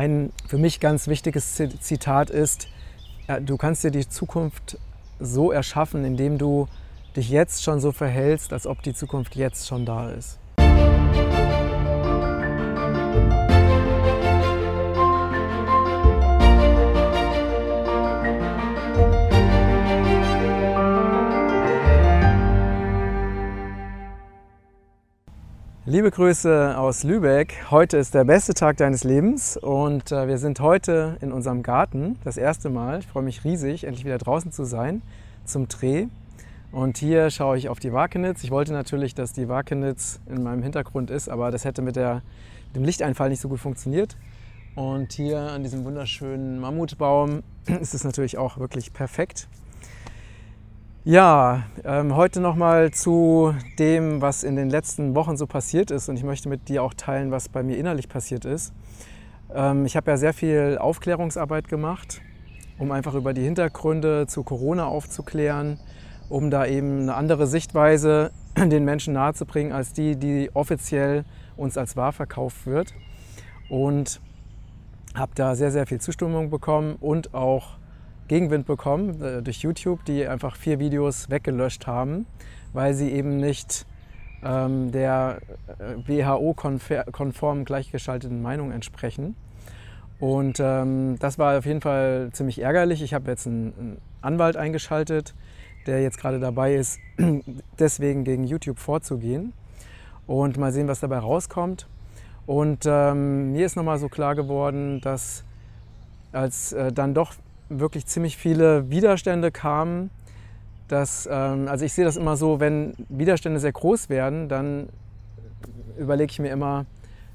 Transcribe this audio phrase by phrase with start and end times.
[0.00, 2.68] Ein für mich ganz wichtiges Zitat ist,
[3.42, 4.78] du kannst dir die Zukunft
[5.18, 6.68] so erschaffen, indem du
[7.16, 10.38] dich jetzt schon so verhältst, als ob die Zukunft jetzt schon da ist.
[25.90, 27.68] Liebe Grüße aus Lübeck.
[27.68, 32.16] Heute ist der beste Tag deines Lebens und äh, wir sind heute in unserem Garten,
[32.22, 33.00] das erste Mal.
[33.00, 35.02] Ich freue mich riesig, endlich wieder draußen zu sein
[35.44, 36.06] zum Dreh.
[36.70, 38.44] Und hier schaue ich auf die Wakenitz.
[38.44, 42.22] Ich wollte natürlich, dass die Wakenitz in meinem Hintergrund ist, aber das hätte mit, der,
[42.66, 44.16] mit dem Lichteinfall nicht so gut funktioniert.
[44.76, 47.42] Und hier an diesem wunderschönen Mammutbaum
[47.80, 49.48] ist es natürlich auch wirklich perfekt.
[51.02, 56.10] Ja, ähm, heute nochmal zu dem, was in den letzten Wochen so passiert ist.
[56.10, 58.74] Und ich möchte mit dir auch teilen, was bei mir innerlich passiert ist.
[59.54, 62.20] Ähm, ich habe ja sehr viel Aufklärungsarbeit gemacht,
[62.78, 65.80] um einfach über die Hintergründe zu Corona aufzuklären,
[66.28, 71.24] um da eben eine andere Sichtweise den Menschen nahezubringen, als die, die offiziell
[71.56, 72.92] uns als wahr verkauft wird.
[73.70, 74.20] Und
[75.14, 77.78] habe da sehr, sehr viel Zustimmung bekommen und auch
[78.30, 82.26] Gegenwind bekommen äh, durch YouTube, die einfach vier Videos weggelöscht haben,
[82.72, 83.86] weil sie eben nicht
[84.44, 85.40] ähm, der
[85.80, 89.34] äh, WHO-konform gleichgeschalteten Meinung entsprechen.
[90.20, 93.02] Und ähm, das war auf jeden Fall ziemlich ärgerlich.
[93.02, 95.34] Ich habe jetzt einen, einen Anwalt eingeschaltet,
[95.88, 97.00] der jetzt gerade dabei ist,
[97.80, 99.52] deswegen gegen YouTube vorzugehen.
[100.28, 101.88] Und mal sehen, was dabei rauskommt.
[102.46, 105.42] Und ähm, mir ist nochmal so klar geworden, dass
[106.30, 107.34] als äh, dann doch
[107.70, 110.10] wirklich ziemlich viele Widerstände kamen.
[110.88, 114.88] Dass, ähm, also ich sehe das immer so, wenn Widerstände sehr groß werden, dann
[115.96, 116.84] überlege ich mir immer,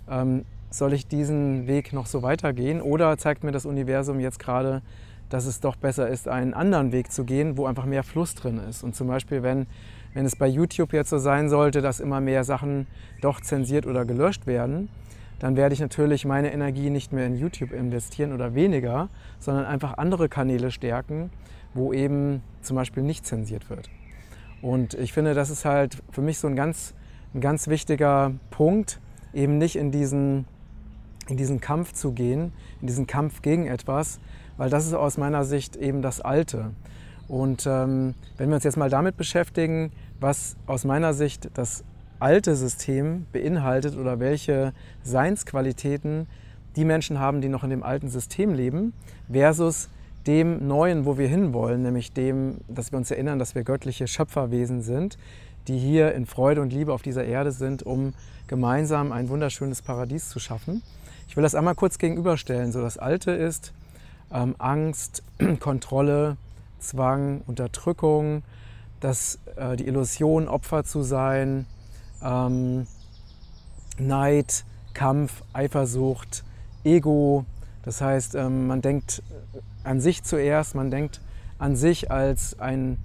[0.09, 4.81] ähm, soll ich diesen Weg noch so weitergehen oder zeigt mir das Universum jetzt gerade,
[5.29, 8.59] dass es doch besser ist, einen anderen Weg zu gehen, wo einfach mehr Fluss drin
[8.69, 8.83] ist.
[8.83, 9.67] Und zum Beispiel, wenn,
[10.13, 12.87] wenn es bei YouTube jetzt so sein sollte, dass immer mehr Sachen
[13.21, 14.89] doch zensiert oder gelöscht werden,
[15.39, 19.09] dann werde ich natürlich meine Energie nicht mehr in YouTube investieren oder weniger,
[19.39, 21.29] sondern einfach andere Kanäle stärken,
[21.73, 23.89] wo eben zum Beispiel nicht zensiert wird.
[24.61, 26.93] Und ich finde, das ist halt für mich so ein ganz,
[27.33, 28.99] ein ganz wichtiger Punkt,
[29.33, 30.45] eben nicht in diesen,
[31.27, 34.19] in diesen Kampf zu gehen, in diesen Kampf gegen etwas,
[34.57, 36.71] weil das ist aus meiner Sicht eben das Alte.
[37.27, 41.83] Und ähm, wenn wir uns jetzt mal damit beschäftigen, was aus meiner Sicht das
[42.25, 46.25] alte System beinhaltet oder welche Seinsqualitäten
[46.75, 48.93] die Menschen haben, die noch in dem alten System leben,
[49.31, 49.89] versus
[50.25, 54.81] dem Neuen, wo wir hinwollen, nämlich dem, dass wir uns erinnern, dass wir göttliche Schöpferwesen
[54.81, 55.19] sind,
[55.67, 58.15] die hier in Freude und Liebe auf dieser Erde sind, um
[58.47, 60.81] gemeinsam ein wunderschönes Paradies zu schaffen.
[61.27, 62.71] Ich will das einmal kurz gegenüberstellen.
[62.71, 63.71] So das Alte ist
[64.33, 65.21] ähm, Angst,
[65.59, 66.37] Kontrolle,
[66.79, 68.41] Zwang, Unterdrückung,
[68.99, 71.67] das, äh, die Illusion, Opfer zu sein,
[72.25, 72.87] ähm,
[73.97, 76.43] Neid, Kampf, Eifersucht,
[76.83, 77.45] Ego.
[77.83, 79.21] Das heißt, ähm, man denkt
[79.83, 81.21] an sich zuerst, man denkt
[81.59, 82.97] an sich als ein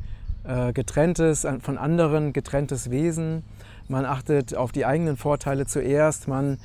[0.45, 3.45] äh, getrenntes, von anderen getrenntes Wesen.
[3.89, 6.59] Man achtet auf die eigenen Vorteile zuerst, man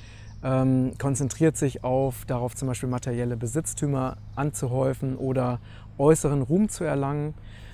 [0.43, 5.59] ähm, konzentriert sich auf, darauf zum Beispiel materielle Besitztümer anzuhäufen oder
[5.97, 7.33] äußeren Ruhm zu erlangen.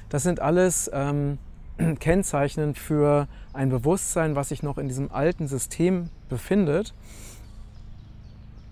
[0.10, 1.38] Das sind alles ähm,
[2.00, 6.94] kennzeichnend für ein Bewusstsein, was sich noch in diesem alten System befindet.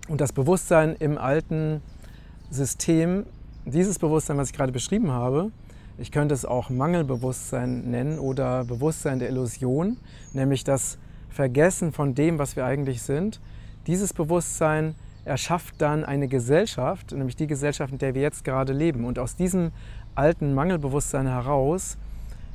[0.08, 1.82] Und das Bewusstsein im alten
[2.50, 3.26] System,
[3.64, 5.50] dieses Bewusstsein, was ich gerade beschrieben habe,
[5.98, 9.98] ich könnte es auch Mangelbewusstsein nennen oder Bewusstsein der Illusion,
[10.32, 13.40] nämlich das Vergessen von dem, was wir eigentlich sind.
[13.86, 14.94] Dieses Bewusstsein
[15.24, 19.04] erschafft dann eine Gesellschaft, nämlich die Gesellschaft, in der wir jetzt gerade leben.
[19.04, 19.72] Und aus diesem
[20.14, 21.98] alten Mangelbewusstsein heraus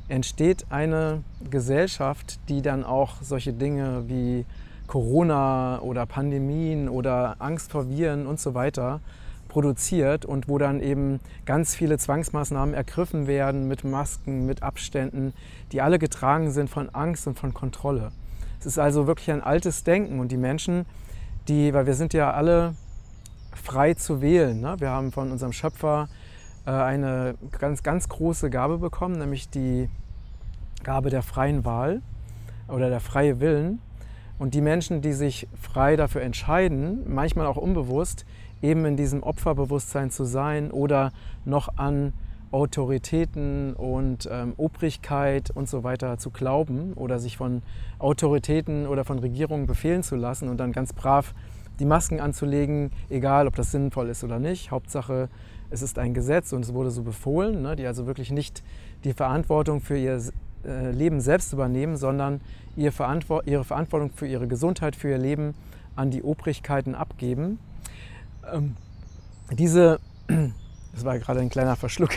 [0.08, 4.44] entsteht eine Gesellschaft, die dann auch solche Dinge wie
[4.86, 9.00] Corona oder Pandemien oder Angst vor Viren und so weiter
[9.48, 15.32] produziert und wo dann eben ganz viele Zwangsmaßnahmen ergriffen werden mit Masken, mit Abständen,
[15.72, 18.12] die alle getragen sind von Angst und von Kontrolle.
[18.60, 20.86] Es ist also wirklich ein altes Denken und die Menschen,
[21.48, 22.74] die, weil wir sind ja alle
[23.54, 24.76] frei zu wählen, ne?
[24.78, 26.08] wir haben von unserem Schöpfer
[26.70, 29.88] eine ganz, ganz große Gabe bekommen, nämlich die
[30.82, 32.02] Gabe der freien Wahl
[32.68, 33.80] oder der freie Willen.
[34.38, 38.26] Und die Menschen, die sich frei dafür entscheiden, manchmal auch unbewusst,
[38.62, 41.12] eben in diesem Opferbewusstsein zu sein oder
[41.44, 42.12] noch an
[42.50, 47.62] Autoritäten und ähm, Obrigkeit und so weiter zu glauben oder sich von
[47.98, 51.34] Autoritäten oder von Regierungen befehlen zu lassen und dann ganz brav
[51.80, 54.70] die Masken anzulegen, egal ob das sinnvoll ist oder nicht.
[54.70, 55.28] Hauptsache,
[55.70, 58.62] es ist ein Gesetz und es wurde so befohlen, ne, die also wirklich nicht
[59.04, 60.20] die Verantwortung für ihr
[60.64, 62.40] äh, Leben selbst übernehmen, sondern
[62.76, 65.54] ihre Verantwortung für ihre Gesundheit, für ihr Leben
[65.94, 67.58] an die Obrigkeiten abgeben.
[68.52, 68.76] Ähm,
[69.52, 70.00] diese,
[70.92, 72.10] das war gerade ein kleiner Verschluck,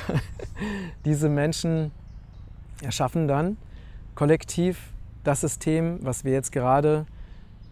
[1.06, 1.92] diese Menschen
[2.82, 3.58] erschaffen dann
[4.16, 4.92] kollektiv
[5.24, 7.06] das System, was wir jetzt gerade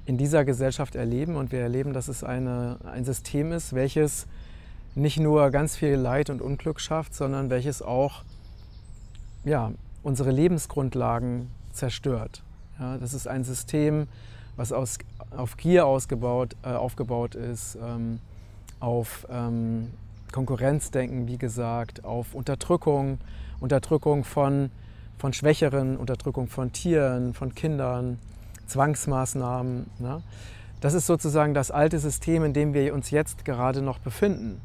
[0.05, 1.35] in dieser Gesellschaft erleben.
[1.35, 4.27] Und wir erleben, dass es eine, ein System ist, welches
[4.97, 8.23] nicht nur ganz viel Leid und Unglück schafft, sondern welches auch
[9.45, 9.71] ja,
[10.03, 12.43] unsere Lebensgrundlagen zerstört.
[12.79, 14.07] Ja, das ist ein System,
[14.55, 14.97] was aus,
[15.35, 18.19] auf Gier ausgebaut, äh, aufgebaut ist, ähm,
[18.79, 19.91] auf ähm,
[20.31, 23.19] Konkurrenzdenken, wie gesagt, auf Unterdrückung,
[23.59, 24.71] Unterdrückung von,
[25.17, 28.19] von Schwächeren, Unterdrückung von Tieren, von Kindern,
[28.65, 29.89] Zwangsmaßnahmen.
[29.99, 30.21] Ne?
[30.81, 34.59] Das ist sozusagen das alte System, in dem wir uns jetzt gerade noch befinden.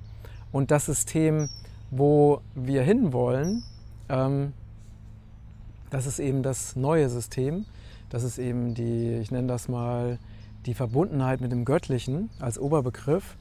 [0.52, 1.48] Und das System,
[1.90, 3.64] wo wir hinwollen,
[4.08, 4.52] ähm,
[5.90, 7.66] das ist eben das neue System.
[8.10, 10.18] Das ist eben die, ich nenne das mal,
[10.66, 13.36] die Verbundenheit mit dem Göttlichen als Oberbegriff.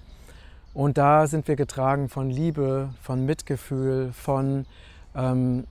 [0.73, 4.65] Und da sind wir getragen von Liebe, von Mitgefühl, von
[5.15, 5.65] ähm,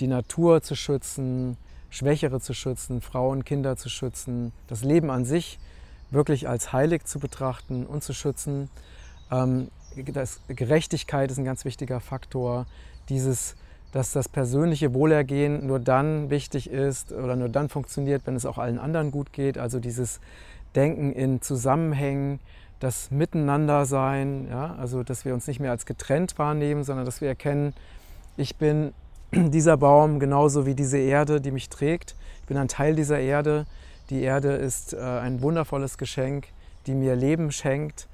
[0.00, 1.56] die Natur zu schützen,
[1.90, 5.58] Schwächere zu schützen, Frauen, Kinder zu schützen, das Leben an sich
[6.10, 8.68] wirklich als heilig zu betrachten und zu schützen.
[9.30, 12.66] Ähm, das, Gerechtigkeit ist ein ganz wichtiger Faktor.
[13.08, 13.56] Dieses,
[13.92, 18.58] dass das persönliche Wohlergehen nur dann wichtig ist oder nur dann funktioniert, wenn es auch
[18.58, 19.58] allen anderen gut geht.
[19.58, 20.20] Also dieses
[20.74, 22.38] Denken in Zusammenhängen,
[22.78, 24.74] das Miteinandersein, ja?
[24.76, 27.74] also dass wir uns nicht mehr als getrennt wahrnehmen, sondern dass wir erkennen,
[28.36, 28.92] ich bin
[29.32, 32.16] dieser Baum genauso wie diese Erde, die mich trägt.
[32.40, 33.66] Ich bin ein Teil dieser Erde.
[34.08, 36.48] Die Erde ist äh, ein wundervolles Geschenk,
[36.86, 38.08] die mir Leben schenkt.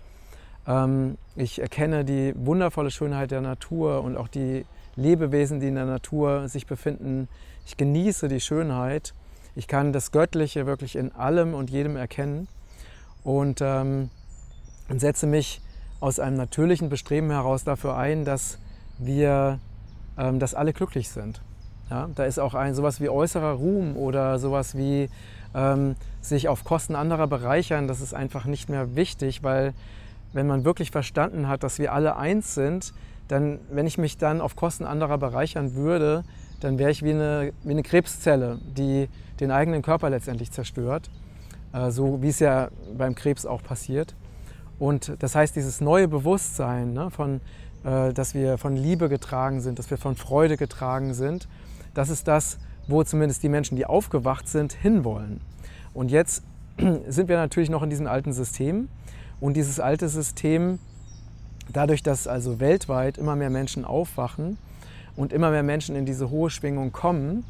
[0.66, 4.64] Ähm, ich erkenne die wundervolle Schönheit der Natur und auch die
[4.96, 7.28] Lebewesen, die in der Natur sich befinden.
[7.66, 9.14] Ich genieße die Schönheit.
[9.54, 12.48] Ich kann das Göttliche wirklich in allem und jedem erkennen
[13.24, 14.10] und, ähm,
[14.88, 15.60] setze mich
[16.00, 18.58] aus einem natürlichen Bestreben heraus dafür ein, dass
[18.98, 19.58] wir
[20.18, 21.40] ähm, dass alle glücklich sind.
[21.90, 25.08] Ja, da ist auch ein sowas wie äußerer Ruhm oder sowas wie
[25.54, 29.72] ähm, sich auf Kosten anderer bereichern, das ist einfach nicht mehr wichtig, weil
[30.36, 32.94] wenn man wirklich verstanden hat, dass wir alle eins sind,
[33.28, 36.22] dann, wenn ich mich dann auf Kosten anderer bereichern würde,
[36.60, 39.08] dann wäre ich wie eine, wie eine Krebszelle, die
[39.40, 41.10] den eigenen Körper letztendlich zerstört,
[41.72, 44.14] äh, so wie es ja beim Krebs auch passiert.
[44.78, 47.40] Und das heißt, dieses neue Bewusstsein ne, von
[47.86, 51.48] äh, dass wir von Liebe getragen sind, dass wir von Freude getragen sind.
[51.94, 52.58] Das ist das,
[52.88, 55.40] wo zumindest die Menschen, die aufgewacht sind, hinwollen.
[55.94, 56.42] Und jetzt
[57.08, 58.88] sind wir natürlich noch in diesem alten System.
[59.40, 60.78] Und dieses alte System,
[61.72, 64.58] dadurch, dass also weltweit immer mehr Menschen aufwachen
[65.16, 67.44] und immer mehr Menschen in diese hohe Schwingung kommen,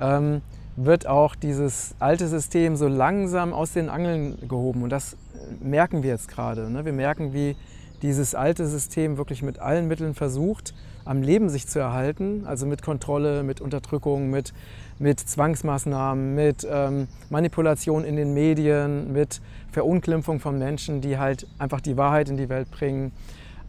[0.00, 0.42] ähm,
[0.76, 4.82] wird auch dieses alte System so langsam aus den Angeln gehoben.
[4.82, 5.16] Und das
[5.60, 6.70] merken wir jetzt gerade.
[6.70, 6.84] Ne?
[6.84, 7.56] Wir merken, wie
[8.02, 12.82] dieses alte System wirklich mit allen Mitteln versucht, am Leben sich zu erhalten, also mit
[12.82, 14.52] Kontrolle, mit Unterdrückung, mit,
[14.98, 19.40] mit Zwangsmaßnahmen, mit ähm, Manipulation in den Medien, mit
[19.70, 23.12] Verunglimpfung von Menschen, die halt einfach die Wahrheit in die Welt bringen.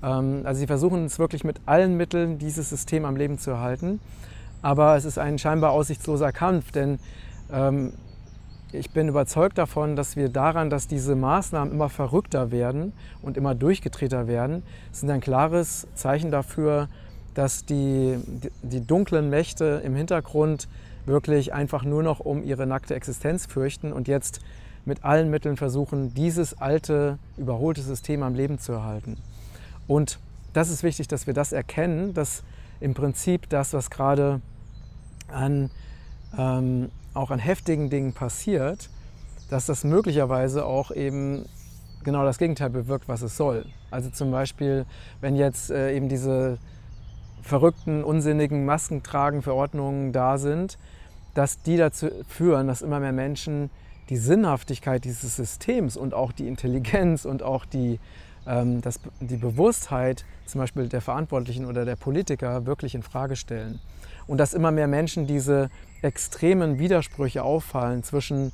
[0.03, 3.99] Ähm, also sie versuchen es wirklich mit allen Mitteln, dieses System am Leben zu erhalten.
[4.61, 6.99] Aber es ist ein scheinbar aussichtsloser Kampf, denn
[7.51, 7.93] ähm,
[8.73, 13.53] ich bin überzeugt davon, dass wir daran, dass diese Maßnahmen immer verrückter werden und immer
[13.53, 16.89] durchgedrehter werden, sind ein klares Zeichen dafür,
[17.35, 18.17] dass die,
[18.61, 20.67] die dunklen Mächte im Hintergrund
[21.05, 24.39] wirklich einfach nur noch um ihre nackte Existenz fürchten und jetzt
[24.85, 29.17] mit allen Mitteln versuchen, dieses alte, überholte System am Leben zu erhalten.
[29.87, 30.19] Und
[30.53, 32.43] das ist wichtig, dass wir das erkennen, dass
[32.79, 34.41] im Prinzip das, was gerade
[35.29, 35.69] an
[36.37, 38.89] ähm, auch an heftigen Dingen passiert,
[39.49, 41.45] dass das möglicherweise auch eben
[42.03, 43.65] genau das Gegenteil bewirkt, was es soll.
[43.91, 44.85] Also zum Beispiel,
[45.21, 46.57] wenn jetzt äh, eben diese
[47.41, 50.77] verrückten, unsinnigen Maskentragen-Verordnungen da sind,
[51.33, 53.69] dass die dazu führen, dass immer mehr Menschen
[54.09, 57.99] die Sinnhaftigkeit dieses Systems und auch die Intelligenz und auch die,
[58.47, 63.79] ähm, das, die Bewusstheit zum Beispiel der Verantwortlichen oder der Politiker wirklich in Frage stellen.
[64.27, 65.69] Und dass immer mehr Menschen diese
[66.01, 68.51] extremen Widersprüche auffallen zwischen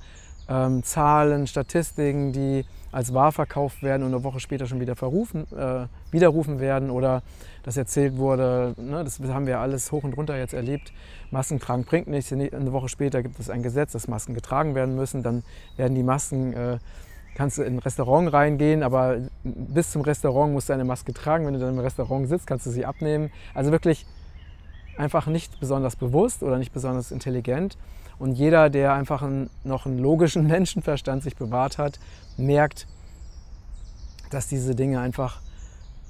[0.48, 5.46] ähm, Zahlen, Statistiken, die als wahr verkauft werden und eine Woche später schon wieder verrufen,
[5.55, 7.22] äh, widerrufen werden oder
[7.63, 10.91] das erzählt wurde, ne, das haben wir alles hoch und runter jetzt erlebt,
[11.29, 14.96] Masken tragen bringt nichts, eine Woche später gibt es ein Gesetz, dass Masken getragen werden
[14.96, 15.43] müssen, dann
[15.77, 16.79] werden die Masken äh,
[17.36, 21.45] kannst du in ein Restaurant reingehen, aber bis zum Restaurant musst du eine Maske tragen.
[21.45, 23.31] Wenn du dann im Restaurant sitzt, kannst du sie abnehmen.
[23.53, 24.05] Also wirklich
[24.98, 27.77] einfach nicht besonders bewusst oder nicht besonders intelligent.
[28.19, 32.00] Und jeder, der einfach einen, noch einen logischen Menschenverstand sich bewahrt hat,
[32.38, 32.88] merkt,
[34.29, 35.41] dass diese Dinge einfach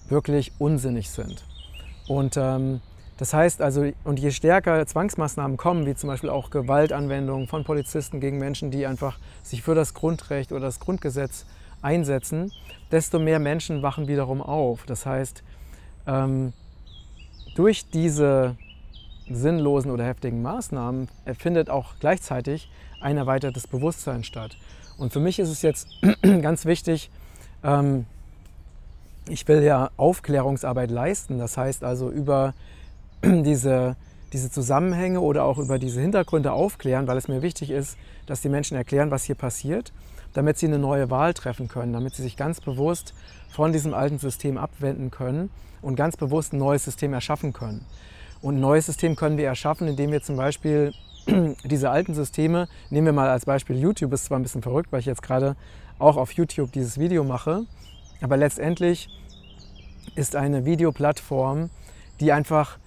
[0.10, 1.46] wirklich unsinnig sind.
[2.08, 2.82] Und ähm,
[3.20, 8.22] das heißt also, und je stärker Zwangsmaßnahmen kommen, wie zum Beispiel auch Gewaltanwendungen von Polizisten
[8.22, 11.46] gegen Menschen, die einfach sich für das Grundrecht oder das Grundgesetz
[11.82, 12.54] einsetzen,
[12.92, 14.86] desto mehr Menschen wachen wiederum auf.
[14.86, 15.44] Das heißt,
[16.08, 16.54] ähm,
[17.56, 18.56] durch diese
[19.30, 22.72] sinnlosen oder heftigen Maßnahmen findet auch gleichzeitig
[23.02, 24.56] ein erweitertes Bewusstsein statt.
[24.98, 25.90] Und für mich ist es jetzt
[26.22, 27.12] ganz wichtig,
[27.66, 28.06] ähm,
[29.28, 32.54] ich will ja Aufklärungsarbeit leisten, das heißt also über
[33.24, 33.96] diese,
[34.34, 38.50] diese Zusammenhänge oder auch über diese Hintergründe aufklären, weil es mir wichtig ist, dass die
[38.50, 39.92] Menschen erklären, was hier passiert,
[40.34, 43.14] damit sie eine neue Wahl treffen können, damit sie sich ganz bewusst
[43.50, 45.50] von diesem alten System abwenden können
[45.82, 47.86] und ganz bewusst ein neues System erschaffen können.
[48.42, 50.94] Und ein neues System können wir erschaffen, indem wir zum Beispiel
[51.66, 55.02] diese alten Systeme, nehmen wir mal als Beispiel YouTube, ist zwar ein bisschen verrückt, weil
[55.02, 55.56] ich jetzt gerade
[55.98, 57.66] auch auf YouTube dieses Video mache,
[58.22, 59.10] aber letztendlich
[60.16, 61.70] ist eine Videoplattform,
[62.20, 62.78] die einfach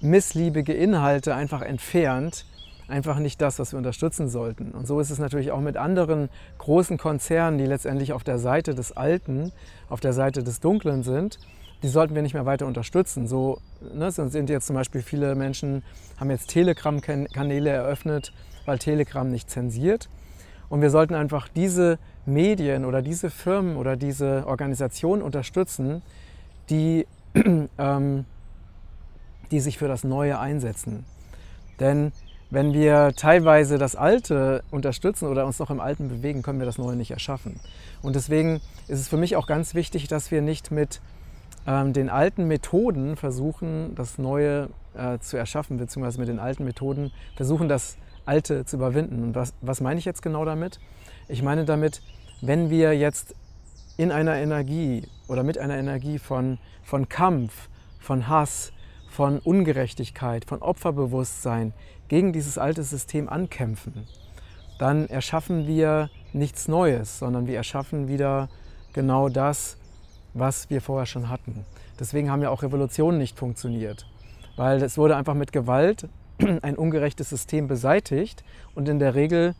[0.00, 2.44] missliebige Inhalte einfach entfernt,
[2.88, 4.70] einfach nicht das, was wir unterstützen sollten.
[4.70, 6.28] Und so ist es natürlich auch mit anderen
[6.58, 9.52] großen Konzernen, die letztendlich auf der Seite des Alten,
[9.88, 11.38] auf der Seite des Dunklen sind.
[11.82, 13.28] Die sollten wir nicht mehr weiter unterstützen.
[13.28, 13.60] So
[13.94, 15.82] ne, sind jetzt zum Beispiel viele Menschen,
[16.18, 18.32] haben jetzt Telegram-Kanäle eröffnet,
[18.64, 20.08] weil Telegram nicht zensiert.
[20.68, 26.02] Und wir sollten einfach diese Medien oder diese Firmen oder diese Organisationen unterstützen,
[26.68, 27.06] die
[27.78, 28.24] ähm,
[29.50, 31.04] die sich für das Neue einsetzen.
[31.80, 32.12] Denn
[32.50, 36.78] wenn wir teilweise das Alte unterstützen oder uns noch im Alten bewegen, können wir das
[36.78, 37.60] Neue nicht erschaffen.
[38.02, 41.00] Und deswegen ist es für mich auch ganz wichtig, dass wir nicht mit
[41.66, 47.12] ähm, den alten Methoden versuchen, das Neue äh, zu erschaffen, beziehungsweise mit den alten Methoden
[47.36, 49.22] versuchen, das Alte zu überwinden.
[49.22, 50.80] Und was, was meine ich jetzt genau damit?
[51.28, 52.00] Ich meine damit,
[52.40, 53.34] wenn wir jetzt
[53.98, 58.72] in einer Energie oder mit einer Energie von, von Kampf, von Hass,
[59.10, 61.72] von Ungerechtigkeit, von Opferbewusstsein
[62.08, 64.06] gegen dieses alte System ankämpfen,
[64.78, 68.48] dann erschaffen wir nichts Neues, sondern wir erschaffen wieder
[68.92, 69.76] genau das,
[70.34, 71.64] was wir vorher schon hatten.
[71.98, 74.06] Deswegen haben ja auch Revolutionen nicht funktioniert,
[74.56, 76.08] weil es wurde einfach mit Gewalt
[76.62, 79.54] ein ungerechtes System beseitigt und in der Regel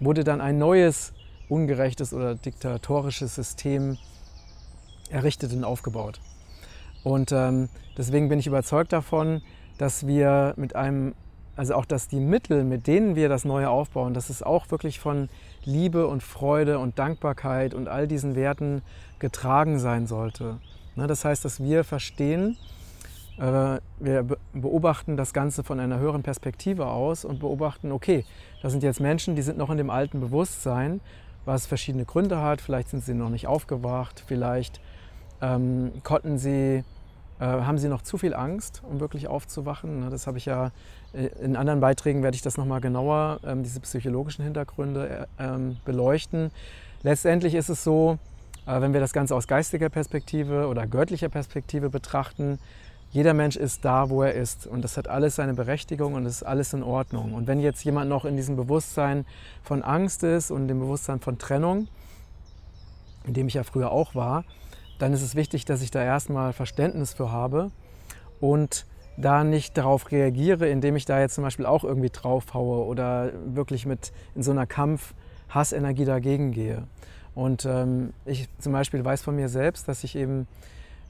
[0.00, 1.12] wurde dann ein neues
[1.48, 3.96] ungerechtes oder diktatorisches System
[5.10, 6.20] errichtet und aufgebaut.
[7.04, 9.42] Und ähm, deswegen bin ich überzeugt davon,
[9.78, 11.14] dass wir mit einem,
[11.54, 14.98] also auch, dass die Mittel, mit denen wir das Neue aufbauen, dass es auch wirklich
[14.98, 15.28] von
[15.64, 18.82] Liebe und Freude und Dankbarkeit und all diesen Werten
[19.18, 20.58] getragen sein sollte.
[20.96, 22.56] Ne, das heißt, dass wir verstehen,
[23.38, 28.24] äh, wir beobachten das Ganze von einer höheren Perspektive aus und beobachten, okay,
[28.62, 31.00] das sind jetzt Menschen, die sind noch in dem alten Bewusstsein,
[31.44, 32.60] was verschiedene Gründe hat.
[32.60, 34.80] Vielleicht sind sie noch nicht aufgewacht, vielleicht
[35.42, 36.84] ähm, konnten sie
[37.40, 40.08] haben sie noch zu viel Angst, um wirklich aufzuwachen?
[40.10, 40.70] Das habe ich ja
[41.14, 45.76] äh, in anderen Beiträgen werde ich das nochmal genauer, ähm, diese psychologischen Hintergründe äh, ähm,
[45.84, 46.50] beleuchten.
[47.02, 48.18] Letztendlich ist es so,
[48.66, 52.58] wenn wir das Ganze aus geistiger Perspektive oder göttlicher Perspektive betrachten,
[53.10, 54.66] jeder Mensch ist da, wo er ist.
[54.66, 57.34] Und das hat alles seine Berechtigung und ist alles in Ordnung.
[57.34, 59.26] Und wenn jetzt jemand noch in diesem Bewusstsein
[59.62, 61.88] von Angst ist und dem Bewusstsein von Trennung,
[63.26, 64.44] in dem ich ja früher auch war,
[64.98, 67.70] dann ist es wichtig, dass ich da erstmal Verständnis für habe
[68.40, 68.86] und
[69.16, 73.86] da nicht darauf reagiere, indem ich da jetzt zum Beispiel auch irgendwie draufhaue oder wirklich
[73.86, 76.84] mit in so einer Kampf-Hassenergie dagegen gehe.
[77.34, 80.46] Und ähm, ich zum Beispiel weiß von mir selbst, dass ich eben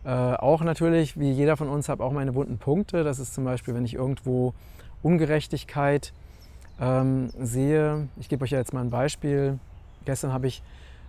[0.04, 3.04] äh, auch natürlich, wie jeder von uns, habe auch meine wunden Punkte.
[3.04, 4.54] Das ist zum Beispiel, wenn ich irgendwo
[5.02, 6.12] Ungerechtigkeit
[6.80, 8.08] ähm, sehe.
[8.18, 9.58] Ich gebe euch ja jetzt mal ein Beispiel.
[10.04, 10.62] Gestern habe ich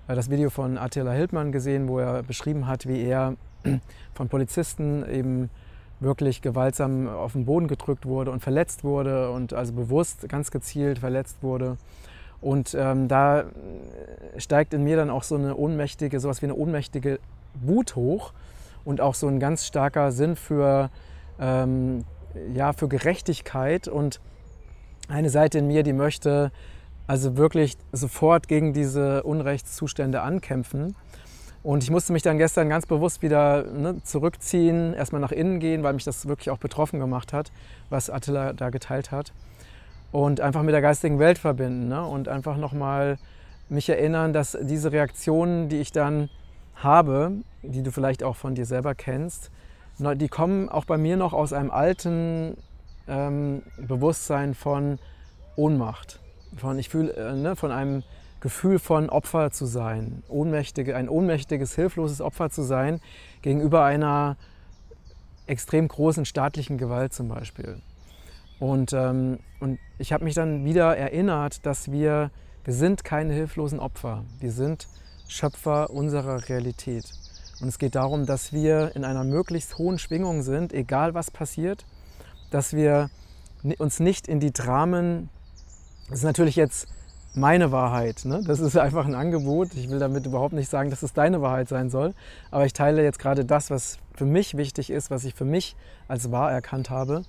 [0.08, 3.36] das Video von Attila Hildmann gesehen, wo er beschrieben hat, wie er
[4.14, 5.50] von Polizisten eben
[6.00, 11.00] wirklich gewaltsam auf den Boden gedrückt wurde und verletzt wurde und also bewusst ganz gezielt
[11.00, 11.78] verletzt wurde.
[12.42, 13.46] Und ähm, da
[14.38, 17.20] steigt in mir dann auch so eine ohnmächtige, sowas wie eine ohnmächtige
[17.56, 18.34] Wut hoch
[18.84, 20.92] und auch so ein ganz starker Sinn für,
[21.40, 22.04] ähm,
[22.54, 24.20] ja, für Gerechtigkeit und
[25.08, 26.52] eine Seite in mir, die möchte
[27.08, 30.96] also wirklich sofort gegen diese Unrechtszustände ankämpfen.
[31.64, 35.82] Und ich musste mich dann gestern ganz bewusst wieder ne, zurückziehen, erstmal nach innen gehen,
[35.82, 37.52] weil mich das wirklich auch betroffen gemacht hat,
[37.90, 39.34] was Attila da geteilt hat.
[40.12, 42.06] Und einfach mit der geistigen Welt verbinden ne?
[42.06, 43.18] und einfach nochmal
[43.68, 46.30] mich erinnern, dass diese Reaktionen, die ich dann
[46.76, 47.32] habe,
[47.64, 49.50] die du vielleicht auch von dir selber kennst,
[49.98, 52.58] die kommen auch bei mir noch aus einem alten
[53.08, 55.00] ähm, Bewusstsein von
[55.56, 56.20] Ohnmacht,
[56.58, 58.04] von ich fühle, äh, ne, von einem
[58.40, 63.02] Gefühl von Opfer zu sein, ohnmächtige, ein ohnmächtiges, hilfloses Opfer zu sein
[63.42, 64.38] gegenüber einer
[65.48, 67.82] extrem großen staatlichen Gewalt zum Beispiel.
[68.60, 72.32] Und, ähm, und ich habe mich dann wieder erinnert, dass wir,
[72.64, 74.88] wir sind keine hilflosen Opfer, wir sind
[75.28, 77.06] Schöpfer unserer Realität.
[77.62, 81.86] Und es geht darum, dass wir in einer möglichst hohen Schwingung sind, egal was passiert,
[82.52, 83.10] dass wir
[83.78, 85.30] uns nicht in die Dramen,
[86.10, 86.88] das ist natürlich jetzt
[87.34, 88.42] meine Wahrheit, ne?
[88.46, 91.68] das ist einfach ein Angebot, ich will damit überhaupt nicht sagen, dass es deine Wahrheit
[91.68, 92.14] sein soll,
[92.50, 95.76] aber ich teile jetzt gerade das, was für mich wichtig ist, was ich für mich
[96.08, 97.24] als wahr erkannt habe,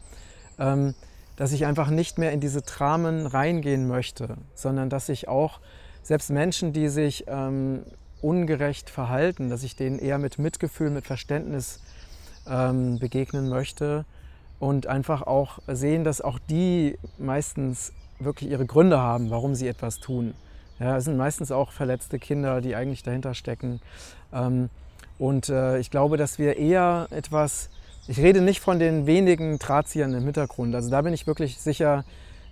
[0.58, 0.94] ähm,
[1.34, 5.60] dass ich einfach nicht mehr in diese Dramen reingehen möchte, sondern dass ich auch
[6.02, 7.82] selbst Menschen, die sich ähm,
[8.22, 11.80] ungerecht verhalten, dass ich denen eher mit Mitgefühl, mit Verständnis
[12.48, 14.04] ähm, begegnen möchte
[14.58, 19.98] und einfach auch sehen, dass auch die meistens wirklich ihre Gründe haben, warum sie etwas
[19.98, 20.34] tun.
[20.78, 23.80] Ja, es sind meistens auch verletzte Kinder, die eigentlich dahinter stecken.
[24.32, 24.68] Ähm,
[25.18, 27.70] und äh, ich glaube, dass wir eher etwas,
[28.06, 32.04] ich rede nicht von den wenigen Drahtziehern im Hintergrund, also da bin ich wirklich sicher,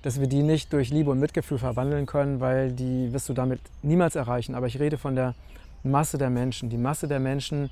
[0.04, 3.60] dass wir die nicht durch Liebe und Mitgefühl verwandeln können, weil die wirst du damit
[3.82, 4.54] niemals erreichen.
[4.54, 5.34] Aber ich rede von der
[5.82, 6.68] Masse der Menschen.
[6.68, 7.70] Die Masse der Menschen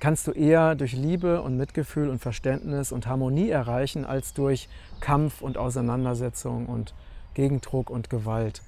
[0.00, 4.68] kannst du eher durch Liebe und Mitgefühl und Verständnis und Harmonie erreichen, als durch
[5.00, 6.94] Kampf und Auseinandersetzung und
[7.34, 8.62] Gegendruck und Gewalt.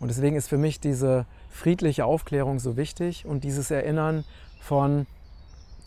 [0.00, 4.24] Und deswegen ist für mich diese friedliche Aufklärung so wichtig und dieses Erinnern
[4.60, 5.06] von,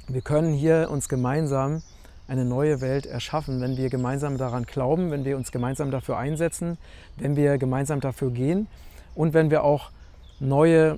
[0.07, 1.81] wir können hier uns gemeinsam
[2.27, 6.77] eine neue Welt erschaffen, wenn wir gemeinsam daran glauben, wenn wir uns gemeinsam dafür einsetzen,
[7.17, 8.67] wenn wir gemeinsam dafür gehen
[9.13, 9.91] und wenn wir auch
[10.39, 10.97] neue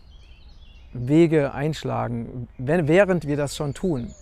[0.93, 4.13] Wege einschlagen, wenn, während wir das schon tun.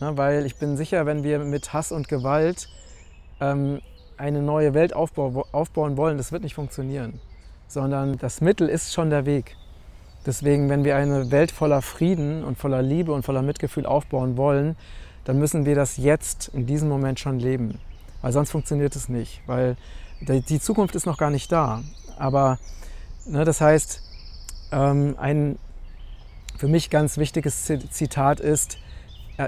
[0.00, 2.68] Na, weil ich bin sicher, wenn wir mit Hass und Gewalt
[3.40, 3.80] ähm,
[4.16, 7.20] eine neue Welt aufbau, aufbauen wollen, das wird nicht funktionieren,
[7.68, 9.56] sondern das Mittel ist schon der Weg.
[10.26, 14.76] Deswegen, wenn wir eine Welt voller Frieden und voller Liebe und voller Mitgefühl aufbauen wollen,
[15.24, 17.78] dann müssen wir das jetzt in diesem Moment schon leben.
[18.22, 19.76] Weil sonst funktioniert es nicht, weil
[20.20, 21.82] die Zukunft ist noch gar nicht da.
[22.18, 22.58] Aber
[23.24, 24.02] ne, das heißt,
[24.72, 25.58] ähm, ein
[26.56, 28.78] für mich ganz wichtiges Zitat ist,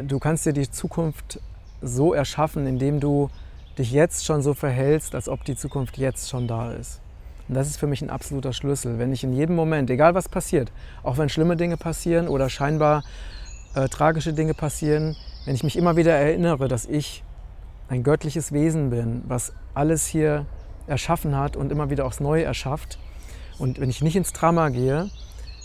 [0.03, 1.40] du kannst dir die Zukunft
[1.81, 3.31] so erschaffen, indem du
[3.79, 7.01] dich jetzt schon so verhältst, als ob die Zukunft jetzt schon da ist.
[7.49, 8.99] Und das ist für mich ein absoluter Schlüssel.
[8.99, 10.71] Wenn ich in jedem Moment, egal was passiert,
[11.03, 13.05] auch wenn schlimme Dinge passieren oder scheinbar
[13.75, 15.16] äh, tragische Dinge passieren,
[15.47, 17.25] wenn ich mich immer wieder erinnere, dass ich
[17.88, 20.44] ein göttliches Wesen bin, was alles hier
[20.87, 22.99] erschaffen hat und immer wieder aufs Neue erschafft.
[23.59, 25.09] Und wenn ich nicht ins Drama gehe,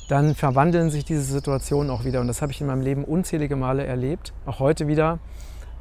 [0.08, 2.22] dann verwandeln sich diese Situationen auch wieder.
[2.22, 5.20] Und das habe ich in meinem Leben unzählige Male erlebt, auch heute wieder.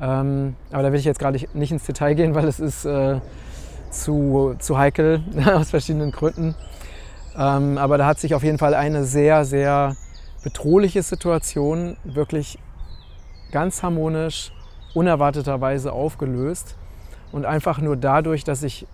[0.00, 3.20] Ähm, aber da will ich jetzt gerade nicht ins Detail gehen, weil es ist äh,
[3.90, 5.22] zu, zu heikel
[5.54, 6.54] aus verschiedenen Gründen.
[7.36, 9.96] Ähm, aber da hat sich auf jeden Fall eine sehr, sehr
[10.42, 12.58] bedrohliche Situation wirklich
[13.52, 14.52] ganz harmonisch,
[14.94, 16.76] unerwarteterweise aufgelöst.
[17.30, 18.86] Und einfach nur dadurch, dass ich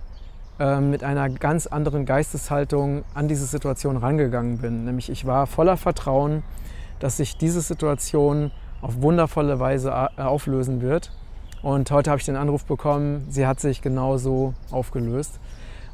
[0.59, 4.85] mit einer ganz anderen Geisteshaltung an diese Situation rangegangen bin.
[4.85, 6.43] Nämlich ich war voller Vertrauen,
[6.99, 11.13] dass sich diese Situation auf wundervolle Weise äh, auflösen wird.
[11.63, 15.41] Und heute habe ich den Anruf bekommen, sie hat sich genauso aufgelöst.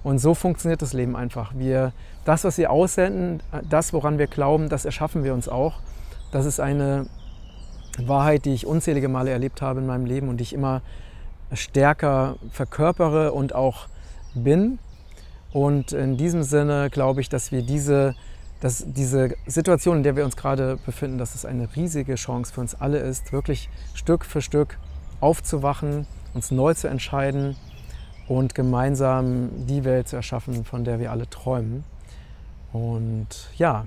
[0.03, 1.55] Und so funktioniert das Leben einfach.
[1.57, 1.93] Wir,
[2.27, 5.77] das, was wir aussenden, das, woran wir glauben, das erschaffen wir uns auch.
[6.31, 7.07] Das ist eine
[7.99, 10.83] Wahrheit, die ich unzählige Male erlebt habe in meinem Leben und die ich immer
[11.55, 13.87] stärker verkörpere und auch
[14.35, 14.79] bin.
[15.53, 18.15] Und in diesem Sinne glaube ich, dass wir diese,
[18.61, 22.61] dass diese Situation, in der wir uns gerade befinden, dass es eine riesige Chance für
[22.61, 24.79] uns alle ist, wirklich Stück für Stück
[25.21, 27.57] aufzuwachen, uns neu zu entscheiden
[28.27, 31.85] und gemeinsam die Welt zu erschaffen, von der wir alle träumen.
[32.73, 33.87] Und ja,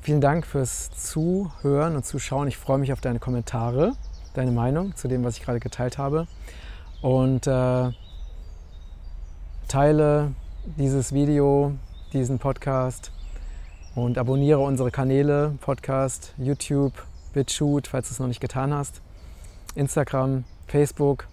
[0.00, 2.48] vielen Dank fürs Zuhören und Zuschauen.
[2.48, 3.92] Ich freue mich auf deine Kommentare,
[4.34, 6.26] deine Meinung zu dem, was ich gerade geteilt habe.
[7.02, 7.92] Und äh,
[9.68, 10.32] teile
[10.64, 11.72] dieses Video,
[12.14, 13.12] diesen Podcast
[13.94, 16.94] und abonniere unsere Kanäle, Podcast, YouTube,
[17.34, 19.02] BitChute, falls du es noch nicht getan hast,
[19.74, 21.28] Instagram, Facebook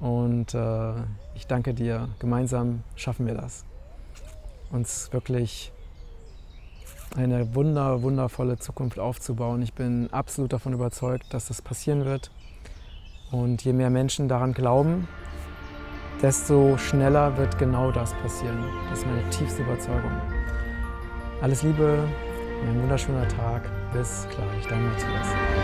[0.00, 0.92] und äh,
[1.34, 2.10] ich danke dir.
[2.18, 3.64] Gemeinsam schaffen wir das.
[4.70, 5.72] Uns wirklich
[7.16, 9.62] eine wunder, wundervolle Zukunft aufzubauen.
[9.62, 12.30] Ich bin absolut davon überzeugt, dass das passieren wird.
[13.30, 15.08] Und je mehr Menschen daran glauben,
[16.22, 18.64] desto schneller wird genau das passieren.
[18.90, 20.12] Das ist meine tiefste Überzeugung.
[21.40, 21.98] Alles Liebe,
[22.66, 23.62] ein wunderschöner Tag.
[23.92, 25.55] Bis gleich, dein Matthias.